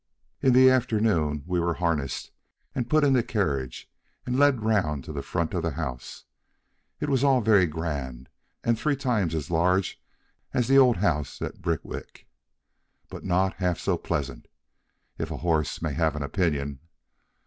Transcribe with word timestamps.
In 0.41 0.53
the 0.53 0.67
afternoon 0.67 1.43
we 1.45 1.59
were 1.59 1.75
harnessed 1.75 2.31
and 2.73 2.89
put 2.89 3.03
in 3.03 3.13
the 3.13 3.21
carriage 3.21 3.87
and 4.25 4.39
led 4.39 4.63
round 4.63 5.03
to 5.03 5.13
the 5.13 5.21
front 5.21 5.53
of 5.53 5.61
the 5.61 5.73
house. 5.77 6.23
It 6.99 7.07
was 7.07 7.23
all 7.23 7.39
very 7.39 7.67
grand, 7.67 8.27
and 8.63 8.79
three 8.79 8.95
times 8.95 9.35
as 9.35 9.51
large 9.51 10.01
as 10.55 10.67
the 10.67 10.79
old 10.79 10.97
house 10.97 11.39
at 11.39 11.61
Birtwick, 11.61 12.27
but 13.09 13.23
not 13.23 13.57
half 13.57 13.77
so 13.77 13.95
pleasant, 13.95 14.47
if 15.19 15.29
a 15.29 15.37
horse 15.37 15.83
may 15.83 15.93
have 15.93 16.15
an 16.15 16.23
opinion. 16.23 16.79